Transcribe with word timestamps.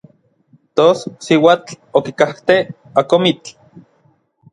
Tos 0.75 0.99
n 1.07 1.11
siuatl 1.25 1.71
okikajtej 1.97 2.61
n 2.69 2.71
akomitl. 3.01 3.51